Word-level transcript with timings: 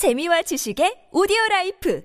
재미와 0.00 0.40
지식의 0.40 1.12
오디오 1.12 1.36
라이프 1.50 2.00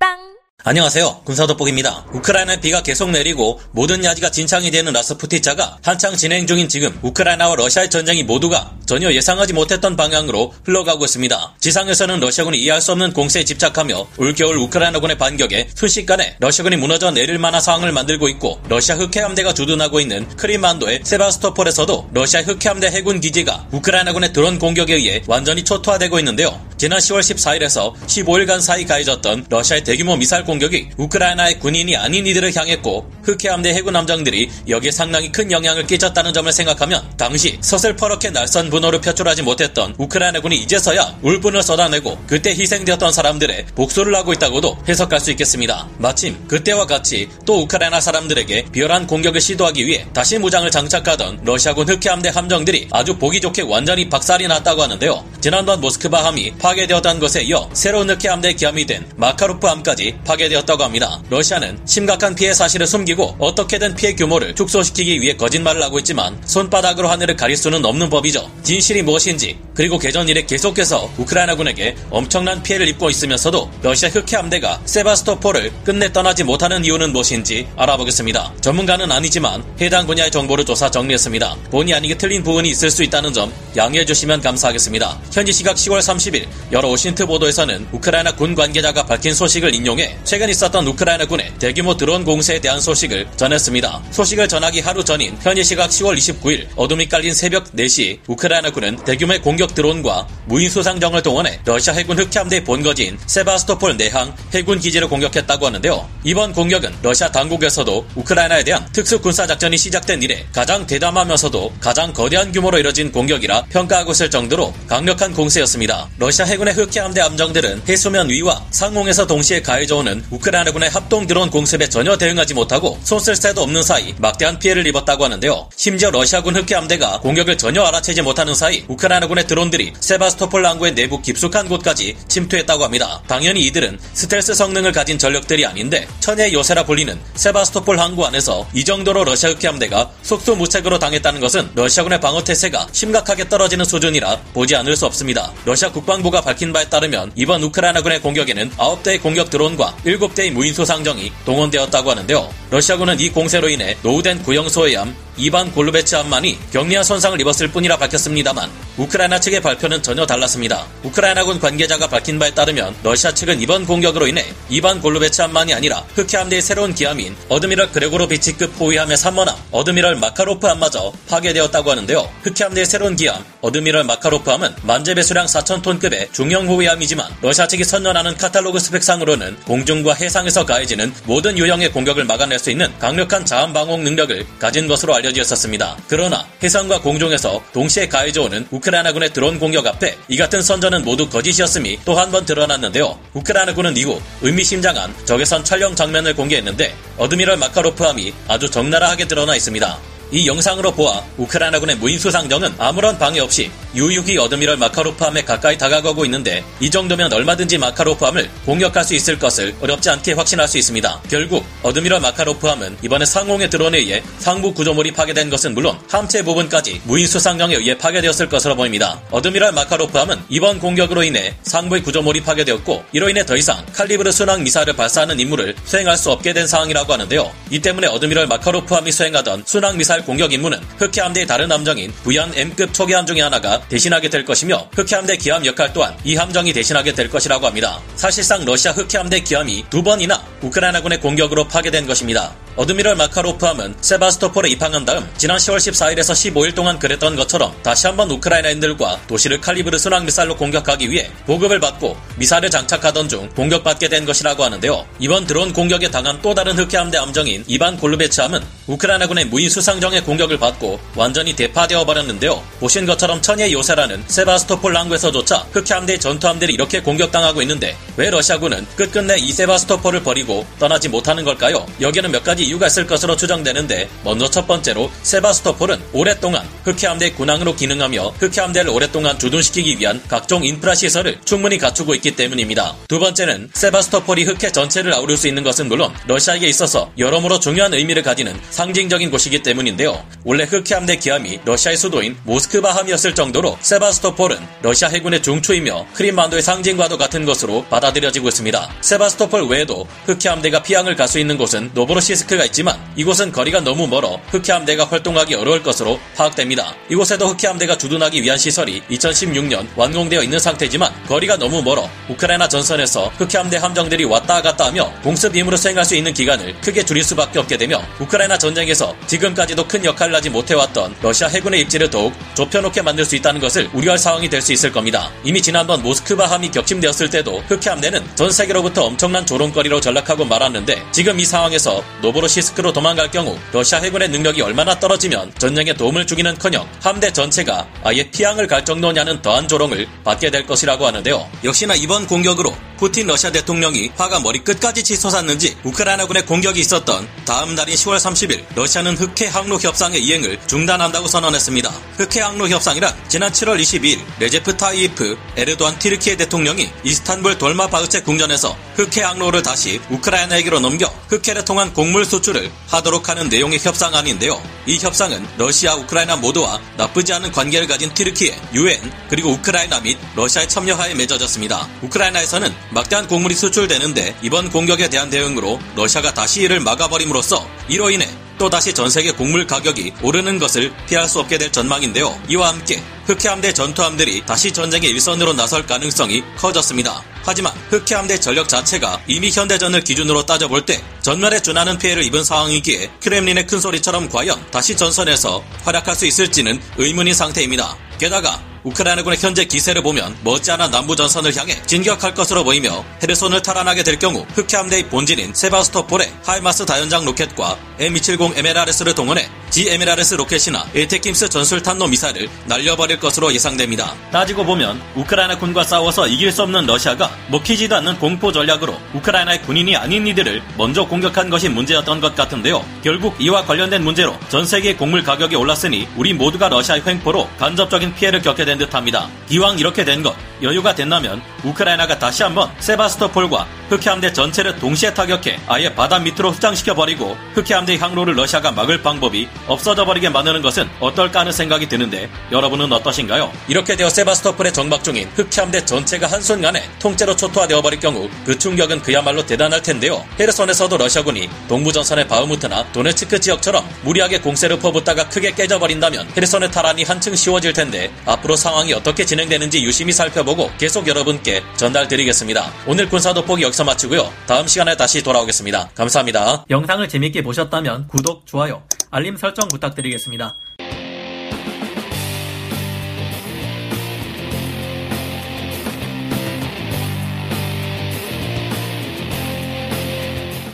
팟빵 0.00 0.16
안녕하세요. 0.64 1.24
군사돋보기입니다. 1.26 2.06
우크라이나에 2.14 2.58
비가 2.58 2.82
계속 2.82 3.10
내리고 3.10 3.60
모든 3.72 4.02
야지가 4.02 4.30
진창이 4.30 4.70
되는 4.70 4.90
라스푸티차가 4.94 5.76
한창 5.82 6.16
진행 6.16 6.46
중인 6.46 6.70
지금 6.70 6.98
우크라이나와 7.02 7.54
러시아의 7.56 7.90
전쟁이 7.90 8.22
모두가 8.22 8.72
전혀 8.86 9.12
예상하지 9.12 9.52
못했던 9.52 9.94
방향으로 9.94 10.54
흘러가고 10.64 11.04
있습니다. 11.04 11.56
지상에서는 11.60 12.18
러시아군이 12.18 12.60
이해할 12.60 12.80
수 12.80 12.92
없는 12.92 13.12
공세에 13.12 13.44
집착하며 13.44 14.08
올겨울 14.16 14.56
우크라이나군의 14.56 15.18
반격에 15.18 15.68
순식간에 15.74 16.36
러시아군이 16.40 16.76
무너져 16.76 17.10
내릴 17.10 17.38
만한 17.38 17.60
상황을 17.60 17.92
만들고 17.92 18.30
있고 18.30 18.58
러시아 18.70 18.96
흑해함대가 18.96 19.52
주둔하고 19.52 20.00
있는 20.00 20.26
크림반도의 20.38 21.02
세바스토폴에서도 21.04 22.08
러시아 22.14 22.40
흑해함대 22.40 22.86
해군 22.86 23.20
기지가 23.20 23.68
우크라이나군의 23.72 24.32
드론 24.32 24.58
공격에 24.58 24.94
의해 24.94 25.22
완전히 25.26 25.62
초토화되고 25.62 26.18
있는데요. 26.20 26.67
지난 26.78 27.00
10월 27.00 27.18
14일에서 27.18 27.92
15일간 28.06 28.60
사이 28.60 28.86
가해졌던 28.86 29.46
러시아의 29.48 29.82
대규모 29.82 30.14
미사일 30.14 30.44
공격이 30.44 30.90
우크라이나의 30.96 31.58
군인이 31.58 31.96
아닌 31.96 32.24
이들을 32.24 32.54
향했고 32.54 33.10
흑해함대 33.24 33.74
해군 33.74 33.96
함정들이 33.96 34.48
여기에 34.68 34.92
상당히 34.92 35.32
큰 35.32 35.50
영향을 35.50 35.88
끼쳤다는 35.88 36.32
점을 36.32 36.50
생각하면 36.52 37.02
당시 37.16 37.58
서슬퍼렇게 37.60 38.30
날선 38.30 38.70
분노를 38.70 39.00
표출하지 39.00 39.42
못했던 39.42 39.92
우크라이나군이 39.98 40.56
이제서야 40.56 41.18
울분을 41.22 41.64
쏟아내고 41.64 42.16
그때 42.28 42.50
희생되었던 42.50 43.12
사람들의 43.12 43.66
복수를 43.74 44.14
하고 44.14 44.32
있다고도 44.32 44.78
해석할 44.88 45.18
수 45.18 45.32
있겠습니다. 45.32 45.88
마침 45.98 46.46
그때와 46.46 46.86
같이 46.86 47.28
또 47.44 47.62
우크라이나 47.62 48.00
사람들에게 48.00 48.66
비열한 48.70 49.08
공격을 49.08 49.40
시도하기 49.40 49.84
위해 49.84 50.06
다시 50.12 50.38
무장을 50.38 50.70
장착하던 50.70 51.40
러시아군 51.42 51.88
흑해함대 51.88 52.28
함정들이 52.28 52.86
아주 52.92 53.18
보기 53.18 53.40
좋게 53.40 53.62
완전히 53.62 54.08
박살이 54.08 54.46
났다고 54.46 54.82
하는데요. 54.82 55.24
지난번 55.40 55.80
모스크바 55.80 56.24
함이 56.24 56.54
파괴되었다는 56.68 57.20
것에 57.20 57.42
이어 57.44 57.68
새로운 57.72 58.10
흑해함대 58.10 58.52
기함이 58.52 58.84
된 58.84 59.06
마카로프 59.16 59.66
함까지 59.66 60.16
파괴되었다고 60.26 60.82
합니다. 60.82 61.22
러시아는 61.30 61.78
심각한 61.86 62.34
피해 62.34 62.52
사실을 62.52 62.86
숨기고 62.86 63.36
어떻게든 63.38 63.94
피해 63.94 64.14
규모를 64.14 64.54
축소시키기 64.54 65.20
위해 65.20 65.34
거짓말을 65.34 65.82
하고 65.82 65.98
있지만 66.00 66.38
손바닥으로 66.44 67.08
하늘을 67.08 67.36
가릴 67.36 67.56
수는 67.56 67.84
없는 67.84 68.10
법이죠. 68.10 68.50
진실이 68.62 69.02
무엇인지 69.02 69.58
그리고 69.74 69.98
개전 69.98 70.28
이래 70.28 70.42
계속해서 70.42 71.10
우크라이나군에게 71.16 71.96
엄청난 72.10 72.62
피해를 72.62 72.88
입고 72.88 73.08
있으면서도 73.08 73.70
러시아 73.82 74.10
흑해함대가 74.10 74.82
세바스토폴을 74.84 75.72
끝내 75.84 76.12
떠나지 76.12 76.44
못하는 76.44 76.84
이유는 76.84 77.12
무엇인지 77.12 77.68
알아보겠습니다. 77.76 78.54
전문가는 78.60 79.10
아니지만 79.10 79.64
해당 79.80 80.06
분야의 80.06 80.30
정보를 80.30 80.64
조사 80.64 80.90
정리했습니다. 80.90 81.56
본의 81.70 81.94
아니게 81.94 82.18
틀린 82.18 82.42
부분이 82.42 82.68
있을 82.70 82.90
수 82.90 83.02
있다는 83.02 83.32
점 83.32 83.52
양해해 83.76 84.04
주시면 84.04 84.42
감사하겠습니다. 84.42 85.18
현지 85.32 85.52
시각 85.52 85.76
10월 85.76 86.00
30일 86.00 86.46
여러 86.72 86.88
OSINT 86.88 87.26
보도에서는 87.26 87.88
우크라이나 87.92 88.32
군 88.34 88.54
관계자가 88.54 89.04
밝힌 89.04 89.34
소식을 89.34 89.74
인용해 89.74 90.18
최근 90.24 90.48
있었던 90.50 90.86
우크라이나 90.86 91.26
군의 91.26 91.52
대규모 91.58 91.96
드론 91.96 92.24
공세에 92.24 92.60
대한 92.60 92.80
소식을 92.80 93.26
전했습니다. 93.36 94.02
소식을 94.10 94.48
전하기 94.48 94.80
하루 94.80 95.04
전인 95.04 95.36
현지 95.40 95.64
시각 95.64 95.90
10월 95.90 96.16
29일 96.16 96.66
어둠이 96.76 97.08
깔린 97.08 97.34
새벽 97.34 97.72
4시 97.72 98.18
우크라이나 98.26 98.70
군은 98.70 98.96
대규모의 99.04 99.40
공격 99.40 99.74
드론과 99.74 100.26
무인 100.46 100.68
수상정을 100.68 101.22
동원해 101.22 101.60
러시아 101.64 101.94
해군 101.94 102.18
흑해함대 102.18 102.64
본거지인 102.64 103.18
세바스토폴 103.26 103.96
내항 103.96 104.34
해군 104.52 104.78
기지를 104.78 105.08
공격했다고 105.08 105.66
하는데요. 105.66 106.08
이번 106.24 106.52
공격은 106.52 106.94
러시아 107.02 107.30
당국에서도 107.30 108.06
우크라이나에 108.14 108.64
대한 108.64 108.86
특수 108.92 109.20
군사 109.20 109.46
작전이 109.46 109.76
시작된 109.76 110.22
이래 110.22 110.44
가장 110.52 110.86
대담하면서도 110.86 111.74
가장 111.80 112.12
거대한 112.12 112.52
규모로 112.52 112.78
이뤄진 112.78 113.10
공격이라 113.12 113.64
평가하고 113.70 114.12
있을 114.12 114.30
정도로 114.30 114.74
강력한 114.86 115.32
공세였습니다. 115.32 116.08
러시아 116.18 116.44
해군의 116.48 116.74
흑해함대 116.74 117.20
함정들은 117.20 117.82
해수면 117.86 118.30
위와 118.30 118.64
상공에서 118.70 119.26
동시에 119.26 119.60
가해져오는 119.60 120.24
우크라이나군의 120.30 120.88
합동 120.88 121.26
드론 121.26 121.50
공습에 121.50 121.88
전혀 121.90 122.16
대응하지 122.16 122.54
못하고 122.54 122.98
손쓸 123.04 123.36
새도 123.36 123.62
없는 123.62 123.82
사이 123.82 124.14
막대한 124.18 124.58
피해를 124.58 124.86
입었다고 124.86 125.24
하는데요. 125.24 125.68
심지어 125.76 126.10
러시아군 126.10 126.56
흑해함대가 126.56 127.20
공격을 127.20 127.58
전혀 127.58 127.82
알아채지 127.82 128.22
못하는 128.22 128.54
사이 128.54 128.82
우크라이나군의 128.88 129.46
드론들이 129.46 129.92
세바스토폴 130.00 130.64
항구의 130.64 130.94
내부 130.94 131.20
깊숙한 131.20 131.68
곳까지 131.68 132.16
침투했다고 132.28 132.82
합니다. 132.82 133.22
당연히 133.26 133.66
이들은 133.66 133.98
스텔스 134.14 134.54
성능을 134.54 134.92
가진 134.92 135.18
전력들이 135.18 135.66
아닌데 135.66 136.08
천혜의 136.20 136.54
요새라 136.54 136.86
불리는 136.86 137.18
세바스토폴 137.34 138.00
항구 138.00 138.24
안에서 138.24 138.66
이 138.72 138.84
정도로 138.84 139.24
러시아 139.24 139.50
흑해함대가 139.50 140.10
속수무책으로 140.22 140.98
당했다는 140.98 141.40
것은 141.40 141.70
러시아군의 141.74 142.20
방어 142.20 142.42
태세가 142.42 142.88
심각하게 142.92 143.50
떨어지는 143.50 143.84
수준이라 143.84 144.38
보지 144.54 144.74
않을 144.76 144.96
수 144.96 145.04
없습니다. 145.04 145.52
러시아 145.66 145.92
국방부가 145.92 146.37
밝힌 146.40 146.72
바에 146.72 146.88
따르면 146.88 147.32
이번 147.34 147.62
우크라이나군의 147.62 148.20
공격에는 148.20 148.70
9대의 148.70 149.22
공격 149.22 149.50
드론과 149.50 149.96
7대의 150.04 150.50
무인수상정이 150.50 151.32
동원되었다고 151.44 152.10
하는데요. 152.10 152.48
러시아군은 152.70 153.18
이 153.18 153.30
공세로 153.30 153.68
인해 153.70 153.96
노후된 154.02 154.42
구형소해함 154.42 155.14
이반 155.38 155.70
골루베츠함만이 155.70 156.58
경미한 156.72 157.04
손상을 157.04 157.40
입었을 157.40 157.68
뿐이라 157.68 157.96
밝혔습니다만 157.96 158.68
우크라이나 158.96 159.38
측의 159.38 159.62
발표는 159.62 160.02
전혀 160.02 160.26
달랐습니다. 160.26 160.84
우크라이나군 161.04 161.60
관계자가 161.60 162.08
밝힌 162.08 162.40
바에 162.40 162.52
따르면 162.52 162.96
러시아 163.04 163.32
측은 163.32 163.60
이번 163.60 163.86
공격으로 163.86 164.26
인해 164.26 164.44
이반 164.68 165.00
골루베츠함만이 165.00 165.72
아니라 165.72 166.04
흑해함대의 166.14 166.60
새로운 166.60 166.92
기함인 166.92 167.36
어드미럴 167.48 167.92
그레고로비치급 167.92 168.80
호위함의 168.80 169.16
3번함 169.16 169.54
어드미럴 169.70 170.16
마카로프 170.16 170.66
함마저 170.66 171.12
파괴되었다고 171.28 171.92
하는데요. 171.92 172.28
흑해함대의 172.42 172.84
새로운 172.84 173.14
기함 173.14 173.44
어드미럴 173.60 174.02
마카로프 174.04 174.50
함은 174.50 174.74
만재 174.82 175.14
배수량 175.14 175.46
4,000톤급의 175.46 176.32
중형 176.32 176.68
호위함이지만 176.68 177.30
러시아 177.40 177.68
측이 177.68 177.84
선전하는 177.84 178.36
카탈로그 178.36 178.80
스펙상으로는 178.80 179.56
공중과 179.66 180.14
해상에서 180.14 180.66
가해지는 180.66 181.14
모든 181.24 181.56
유형의 181.56 181.92
공격을 181.92 182.24
막아낼 182.24 182.57
수 182.58 182.70
있는 182.70 182.92
강력한 182.98 183.44
자함 183.44 183.72
방공 183.72 184.02
능력을 184.04 184.44
가진 184.58 184.88
것으로 184.88 185.14
알려 185.14 185.28
알려졌었습니다. 185.28 185.96
그러나 186.08 186.46
해상과 186.62 187.00
공중에서 187.02 187.62
동시에 187.72 188.08
가해져오는 188.08 188.66
우크라이나군의 188.70 189.32
드론 189.32 189.58
공격 189.58 189.86
앞에 189.86 190.16
이 190.28 190.36
같은 190.36 190.60
선전은 190.62 191.04
모두 191.04 191.28
거짓이었음이 191.28 192.00
또 192.04 192.18
한 192.18 192.30
번 192.30 192.44
드러났는데요. 192.44 193.18
우크라이나군은 193.34 193.96
이후 193.96 194.20
의미심장한 194.42 195.14
적외선 195.24 195.64
촬영 195.64 195.94
장면을 195.94 196.34
공개했는데 196.34 196.94
어드미럴 197.18 197.56
마카로프함이 197.56 198.32
아주 198.48 198.70
적나라하게 198.70 199.26
드러나 199.28 199.54
있습니다. 199.54 199.98
이 200.30 200.46
영상으로 200.46 200.92
보아 200.92 201.22
우크라이나군의 201.38 201.96
무인수상정은 201.96 202.74
아무런 202.78 203.18
방해 203.18 203.40
없이 203.40 203.70
유유히 203.94 204.36
어드미럴 204.36 204.76
마카로프함에 204.76 205.44
가까이 205.44 205.78
다가가고 205.78 206.24
있는데 206.26 206.62
이 206.80 206.90
정도면 206.90 207.32
얼마든지 207.32 207.78
마카로프함을 207.78 208.50
공격할 208.66 209.04
수 209.04 209.14
있을 209.14 209.38
것을 209.38 209.74
어렵지 209.80 210.10
않게 210.10 210.32
확신할 210.34 210.68
수 210.68 210.76
있습니다. 210.76 211.22
결국 211.30 211.64
어드미럴 211.82 212.20
마카로프함은 212.20 212.98
이번에 213.02 213.24
상공의 213.24 213.70
드론에 213.70 213.98
의해 213.98 214.22
상부 214.38 214.74
구조물이 214.74 215.12
파괴된 215.12 215.48
것은 215.48 215.72
물론 215.72 215.98
함체 216.10 216.42
부분까지 216.42 217.00
무인수상정에 217.04 217.76
의해 217.76 217.96
파괴되었을 217.96 218.50
것으로 218.50 218.76
보입니다. 218.76 219.20
어드미럴 219.30 219.72
마카로프함은 219.72 220.42
이번 220.50 220.78
공격으로 220.78 221.22
인해 221.22 221.54
상부의 221.62 222.02
구조물이 222.02 222.42
파괴되었고 222.42 223.04
이로 223.12 223.30
인해 223.30 223.46
더 223.46 223.56
이상 223.56 223.84
칼리브르 223.94 224.30
순항 224.30 224.62
미사일을 224.62 224.94
발사하는 224.94 225.40
임무를 225.40 225.74
수행할 225.86 226.18
수 226.18 226.30
없게 226.30 226.52
된 226.52 226.66
상황이라고 226.66 227.12
하는데요. 227.12 227.50
이 227.70 227.78
때문에 227.80 228.08
어드미럴 228.08 228.46
마카로프함이 228.46 229.10
수행하던 229.10 229.62
순항 229.66 229.96
미사일 229.96 230.18
할 230.18 230.24
공격 230.24 230.52
임무는 230.52 230.80
흑해 230.98 231.20
함대의 231.20 231.46
다른 231.46 231.70
함정인 231.70 232.12
부얀 232.24 232.52
M급 232.54 232.92
초계함 232.92 233.24
중의 233.24 233.42
하나가 233.42 233.80
대신하게 233.88 234.28
될 234.28 234.44
것이며 234.44 234.88
흑해함대 234.94 235.36
기함 235.36 235.64
역할 235.64 235.92
또한 235.92 236.16
이 236.24 236.36
함정이 236.36 236.72
대신하게 236.72 237.12
될 237.12 237.30
것이라고 237.30 237.66
합니다. 237.66 238.00
사실상 238.16 238.64
러시아 238.64 238.92
흑해함대 238.92 239.40
기함이 239.40 239.84
두 239.90 240.02
번이나 240.02 240.44
우크라이나군의 240.62 241.20
공격으로 241.20 241.66
파괴된 241.68 242.06
것입니다. 242.06 242.54
어드미럴 242.78 243.16
마카로프 243.16 243.66
함은 243.66 243.96
세바스토폴에 244.00 244.68
입항한 244.68 245.04
다음 245.04 245.28
지난 245.36 245.56
10월 245.56 245.78
14일에서 245.78 246.30
15일 246.30 246.76
동안 246.76 246.96
그랬던 247.00 247.34
것처럼 247.34 247.74
다시 247.82 248.06
한번 248.06 248.30
우크라이나인들과 248.30 249.22
도시를 249.26 249.60
칼리브르 249.60 249.98
순항 249.98 250.24
미사일로 250.24 250.56
공격하기 250.56 251.10
위해 251.10 251.28
보급을 251.44 251.80
받고 251.80 252.16
미사일을 252.36 252.70
장착하던 252.70 253.28
중 253.28 253.48
공격받게 253.56 254.08
된 254.08 254.24
것이라고 254.24 254.62
하는데요. 254.62 255.04
이번 255.18 255.44
드론 255.44 255.72
공격에 255.72 256.08
당한 256.08 256.40
또 256.40 256.54
다른 256.54 256.78
흑해함대 256.78 257.18
함정인 257.18 257.64
이반 257.66 257.96
골루베츠 257.96 258.42
함은 258.42 258.62
우크라이나군의 258.86 259.46
무인 259.46 259.68
수상정의 259.68 260.22
공격을 260.22 260.60
받고 260.60 261.00
완전히 261.16 261.56
대파되어 261.56 262.06
버렸는데요. 262.06 262.62
보신 262.78 263.06
것처럼 263.06 263.42
천의 263.42 263.72
요새라는 263.72 264.22
세바스토폴 264.28 264.96
항구에서조차 264.96 265.66
흑해함대 265.72 266.20
전투함들이 266.20 266.74
이렇게 266.74 267.02
공격당하고 267.02 267.60
있는데 267.62 267.96
왜 268.16 268.30
러시아군은 268.30 268.86
끝끝내 268.94 269.36
이 269.38 269.50
세바스토폴을 269.50 270.22
버리고 270.22 270.64
떠나지 270.78 271.08
못하는 271.08 271.44
걸까요? 271.44 271.84
여기에는 272.00 272.30
몇 272.30 272.44
가지 272.44 272.67
이유가 272.68 272.86
있을 272.86 273.06
것으로 273.06 273.36
추정되는데 273.36 274.08
먼저 274.24 274.50
첫 274.50 274.66
번째로 274.66 275.10
세바스토폴은 275.22 276.00
오랫동안 276.12 276.68
흑해 276.84 277.06
함대의 277.06 277.34
군항으로 277.34 277.74
기능하며 277.74 278.34
흑해 278.38 278.60
함대를 278.60 278.90
오랫동안 278.90 279.38
주둔시키기 279.38 279.98
위한 279.98 280.20
각종 280.28 280.64
인프라 280.64 280.94
시설을 280.94 281.38
충분히 281.44 281.78
갖추고 281.78 282.14
있기 282.16 282.36
때문입니다. 282.36 282.94
두 283.08 283.18
번째는 283.18 283.70
세바스토폴이 283.72 284.44
흑해 284.44 284.72
전체를 284.72 285.14
아우를 285.14 285.36
수 285.36 285.48
있는 285.48 285.62
것은 285.62 285.88
물론 285.88 286.12
러시아에게 286.26 286.66
있어서 286.68 287.10
여러모로 287.18 287.60
중요한 287.60 287.94
의미를 287.94 288.22
가지는 288.22 288.58
상징적인 288.70 289.30
곳이기 289.30 289.62
때문인데요. 289.62 290.24
원래 290.44 290.64
흑해 290.64 290.94
함대 290.94 291.16
기함이 291.16 291.60
러시아의 291.64 291.96
수도인 291.96 292.36
모스크바 292.44 292.94
함이었을 292.94 293.34
정도로 293.34 293.78
세바스토폴은 293.80 294.58
러시아 294.82 295.08
해군의 295.08 295.42
중추이며 295.42 296.06
크림반도의 296.14 296.62
상징과도 296.62 297.16
같은 297.16 297.44
것으로 297.44 297.84
받아들여지고 297.84 298.48
있습니다. 298.48 298.94
세바스토폴 299.00 299.68
외에도 299.68 300.06
흑해 300.26 300.48
함대가 300.48 300.82
피항을 300.82 301.14
갈 301.14 301.28
수 301.28 301.38
있는 301.38 301.58
곳은 301.58 301.90
노보로시스크가 301.92 302.64
있지만 302.66 302.98
이곳은 303.16 303.52
거리가 303.52 303.80
너무 303.80 304.06
멀어 304.06 304.38
흑해 304.48 304.72
함대가 304.72 305.06
활동하기 305.06 305.54
어려울 305.54 305.82
것으로 305.82 306.20
파악됩니다. 306.36 306.94
이곳에도 307.08 307.48
흑해 307.48 307.66
함대가 307.66 307.96
주둔하기 307.96 308.42
위한 308.42 308.58
시설이 308.58 309.02
2016년 309.10 309.86
완공되어 309.96 310.42
있는 310.42 310.58
상태지만 310.58 311.12
거리가 311.26 311.56
너무 311.56 311.82
멀어 311.82 312.08
우크라이나 312.28 312.68
전선에서 312.68 313.32
흑해 313.38 313.56
함대 313.58 313.76
함정들이 313.76 314.24
왔다 314.24 314.60
갔다 314.62 314.86
하며 314.86 315.12
공습 315.22 315.54
임무를 315.56 315.78
수행할 315.78 316.04
수 316.04 316.14
있는 316.16 316.32
기간을 316.32 316.80
크게 316.80 317.04
줄일 317.04 317.22
수밖에 317.24 317.58
없게 317.58 317.76
되며 317.76 318.02
우크라이나 318.20 318.58
전쟁에서 318.58 319.14
지금까지도 319.26 319.86
큰 319.88 320.04
역할을 320.04 320.34
하지 320.34 320.50
못해왔던 320.50 321.16
러시아 321.22 321.48
해군의 321.48 321.80
입지를 321.82 322.10
더욱 322.10 322.32
좁혀놓게 322.54 323.02
만들 323.02 323.24
수 323.24 323.36
있다는 323.36 323.60
것을 323.60 323.88
우려할 323.92 324.18
상황이 324.18 324.48
될 324.48 324.58
수 324.58 324.72
있을 324.72 324.92
겁니다. 324.92 325.30
이미 325.44 325.62
지난번 325.62 326.02
모스크바 326.02 326.46
함이 326.46 326.70
격침되었을 326.70 327.30
때도 327.30 327.62
흑해 327.68 327.90
함대는 327.90 328.24
전 328.34 328.50
세계로부터 328.50 329.04
엄청난 329.04 329.46
조롱거리로 329.46 330.00
전락하고 330.00 330.44
말았는데 330.44 331.04
지금 331.12 331.38
이 331.38 331.44
상황에서 331.44 332.02
노보로시스크로 332.20 332.92
도망갈 332.92 333.30
경우 333.30 333.58
러시아 333.72 333.98
해군의 333.98 334.28
능력이 334.28 334.62
얼마나 334.62 334.98
떨어지면 334.98 335.52
전쟁에 335.58 335.92
도움을 335.94 336.26
주기는커녕 336.26 336.88
함대 337.00 337.32
전체가 337.32 337.88
아예 338.04 338.30
피항을 338.30 338.66
갈 338.66 338.84
정도냐는 338.84 339.42
더한 339.42 339.68
조롱을 339.68 340.06
받게 340.24 340.50
될 340.50 340.66
것이라고 340.66 341.06
하는데요. 341.06 341.48
역시나 341.64 341.94
이번 341.94 342.26
공격으로 342.26 342.74
푸틴 342.98 343.28
러시아 343.28 343.50
대통령이 343.50 344.10
화가 344.16 344.40
머리 344.40 344.58
끝까지 344.58 345.04
치솟았는지 345.04 345.76
우크라이나군의 345.84 346.44
공격이 346.46 346.80
있었던 346.80 347.28
다음 347.44 347.74
날인 347.74 347.94
10월 347.94 348.16
30일 348.16 348.64
러시아는 348.74 349.16
흑해 349.16 349.48
항로 349.48 349.78
협상의 349.78 350.22
이행을 350.22 350.58
중단한다고 350.66 351.28
선언했습니다. 351.28 351.90
흑해 352.16 352.40
항로 352.40 352.68
협상이란 352.68 353.14
지난 353.28 353.52
7월 353.52 353.80
22일 353.80 354.18
레제프 354.40 354.76
타이프 354.76 355.38
에르도안 355.56 355.98
티르키예 355.98 356.36
대통령이 356.36 356.90
이스탄불 357.04 357.58
돌마바흐체 357.58 358.22
궁전에서 358.22 358.76
흑해 358.96 359.22
항로를 359.22 359.62
다시 359.62 360.00
우크라이나에게로 360.10 360.80
넘겨 360.80 361.06
흑해를 361.28 361.64
통한 361.64 361.94
곡물 361.94 362.24
수출을 362.28 362.70
하도록 362.88 363.28
하는 363.28 363.48
내용의 363.48 363.80
협상안인데요. 363.80 364.62
이 364.86 364.98
협상은 364.98 365.44
러시아, 365.56 365.94
우크라이나 365.96 366.36
모두와 366.36 366.80
나쁘지 366.96 367.32
않은 367.32 367.50
관계를 367.50 367.88
가진 367.88 368.14
티르키예, 368.14 368.56
유엔, 368.74 369.12
그리고 369.28 369.50
우크라이나 369.50 370.00
및 370.00 370.16
러시아의 370.36 370.68
참여하에 370.68 371.14
맺어졌습니다. 371.14 371.88
우크라이나에서는 372.02 372.72
막대한 372.90 373.26
곡물이 373.26 373.54
수출되는데 373.54 374.36
이번 374.42 374.70
공격에 374.70 375.08
대한 375.08 375.30
대응으로 375.30 375.80
러시아가 375.96 376.32
다시 376.32 376.62
이를 376.62 376.80
막아버림으로써 376.80 377.66
이로 377.88 378.10
인해 378.10 378.28
또다시 378.58 378.92
전 378.92 379.08
세계 379.08 379.30
곡물 379.30 379.66
가격이 379.66 380.14
오르는 380.20 380.58
것을 380.58 380.92
피할 381.06 381.28
수 381.28 381.38
없게 381.38 381.58
될 381.58 381.70
전망인데요. 381.70 382.38
이와 382.48 382.68
함께 382.68 383.02
흑해함대 383.26 383.72
전투함들이 383.72 384.44
다시 384.46 384.72
전쟁의 384.72 385.10
일선으로 385.10 385.52
나설 385.52 385.86
가능성이 385.86 386.42
커졌습니다. 386.56 387.22
하지만 387.48 387.72
흑해함대 387.88 388.40
전력 388.40 388.68
자체가 388.68 389.22
이미 389.26 389.50
현대전을 389.50 390.04
기준으로 390.04 390.44
따져볼 390.44 390.84
때 390.84 391.02
전멸에 391.22 391.60
준하는 391.60 391.96
피해를 391.96 392.22
입은 392.24 392.44
상황이기에 392.44 393.10
크렘린의 393.22 393.66
큰 393.66 393.80
소리처럼 393.80 394.28
과연 394.28 394.70
다시 394.70 394.94
전선에서 394.94 395.64
활약할 395.82 396.14
수 396.14 396.26
있을지는 396.26 396.78
의문인 396.98 397.32
상태입니다. 397.32 397.96
게다가 398.18 398.60
우크라이나군의 398.84 399.38
현재 399.40 399.64
기세를 399.64 400.02
보면 400.02 400.36
머지않아 400.44 400.88
남부 400.88 401.16
전선을 401.16 401.56
향해 401.56 401.80
진격할 401.86 402.34
것으로 402.34 402.64
보이며 402.64 403.04
헤르손을 403.22 403.62
탈환하게 403.62 404.02
될 404.02 404.18
경우 404.18 404.46
흑해함대의 404.54 405.08
본진인 405.08 405.52
세바스토폴에 405.54 406.32
HIMARS 406.44 406.86
다연장 406.86 407.24
로켓과 407.24 407.78
M270 407.98 408.58
MLRS를 408.58 409.14
동원해 409.14 409.48
GMLRS 409.70 410.34
로켓이나 410.34 410.86
ATACMS 410.94 411.48
전술탄도 411.48 412.06
미사일을 412.08 412.48
날려버릴 412.66 413.18
것으로 413.20 413.52
예상됩니다. 413.52 414.14
따지고 414.32 414.64
보면 414.64 415.00
우크라이나 415.14 415.58
군과 415.58 415.84
싸워서 415.84 416.26
이길 416.26 416.52
수 416.52 416.62
없는 416.62 416.86
러시아가 416.86 417.30
먹히지도 417.48 417.96
않는 417.96 418.18
공포 418.18 418.52
전략으로 418.52 418.98
우크라이나의 419.14 419.62
군인이 419.62 419.96
아닌 419.96 420.26
이들을 420.26 420.62
먼저 420.76 421.06
공격한 421.06 421.48
것이 421.48 421.68
문제였던 421.68 422.20
것 422.20 422.34
같은데요. 422.34 422.84
결국 423.02 423.34
이와 423.38 423.64
관련된 423.64 424.04
문제로 424.04 424.36
전 424.48 424.66
세계 424.66 424.94
곡물 424.94 425.22
가격이 425.22 425.56
올랐으니 425.56 426.06
우리 426.16 426.34
모두가 426.34 426.68
러시아의 426.68 427.02
횡포로 427.06 427.48
간접적인 427.58 428.14
피해를 428.14 428.42
겪게 428.42 428.64
된 428.64 428.78
듯합니다. 428.78 429.28
기왕 429.48 429.78
이렇게 429.78 430.04
된 430.04 430.22
것 430.22 430.34
여유가 430.62 430.94
된다면 430.94 431.40
우크라이나가 431.64 432.18
다시 432.18 432.42
한번 432.42 432.70
세바스토폴과 432.80 433.66
흑해함대 433.88 434.32
전체를 434.32 434.76
동시에 434.78 435.14
타격해 435.14 435.60
아예 435.66 435.94
바다 435.94 436.18
밑으로 436.18 436.50
흡장시켜 436.50 436.94
버리고 436.94 437.36
흑해함대 437.54 437.96
항로를 437.96 438.34
러시아가 438.34 438.70
막을 438.70 439.02
방법이 439.02 439.48
없어져 439.66 440.04
버리게 440.04 440.28
만드는 440.28 440.60
것은 440.62 440.88
어떨까 441.00 441.40
하는 441.40 441.52
생각이 441.52 441.88
드는데 441.88 442.28
여러분은 442.52 442.92
어떠신가요? 442.92 443.50
이렇게 443.68 443.96
되어 443.96 444.10
세바스토폴의 444.10 444.72
정박 444.72 445.02
중인 445.02 445.30
흑해함대 445.34 445.84
전체가 445.84 446.26
한순간에 446.26 446.82
통째로 446.98 447.34
초토화되어 447.36 447.80
버릴 447.80 448.00
경우 448.00 448.28
그 448.44 448.58
충격은 448.58 449.02
그야말로 449.02 449.46
대단할 449.46 449.82
텐데요. 449.82 450.24
헤르손에서도 450.38 450.96
러시아군이 450.96 451.48
동부전선의 451.68 452.28
바흐무트나 452.28 452.92
도네츠크 452.92 453.40
지역처럼 453.40 453.88
무리하게 454.02 454.40
공세를 454.40 454.78
퍼붓다가 454.80 455.28
크게 455.28 455.52
깨져버린다면 455.52 456.32
헤르손의 456.36 456.70
탈환이 456.70 457.04
한층 457.04 457.34
쉬워질 457.34 457.72
텐데 457.72 458.12
앞으로 458.26 458.54
상황이 458.56 458.92
어떻게 458.92 459.24
진행되는지 459.24 459.82
유심히 459.82 460.12
살펴보고 460.12 460.47
계속 460.78 461.06
여러분께 461.06 461.62
전달드리겠습니다. 461.76 462.72
오늘 462.86 463.08
군사 463.08 463.34
돋보기 463.34 463.62
여기서 463.62 463.84
마치고요. 463.84 464.32
다음 464.46 464.66
시간에 464.66 464.96
다시 464.96 465.22
돌아오겠습니다. 465.22 465.90
감사합니다. 465.94 466.64
영상을 466.70 467.06
재밌게 467.08 467.42
보셨다면 467.42 468.08
구독, 468.08 468.46
좋아요, 468.46 468.82
알림 469.10 469.36
설정 469.36 469.68
부탁드리겠습니다. 469.68 470.54